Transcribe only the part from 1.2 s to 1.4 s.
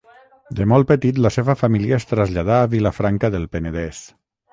la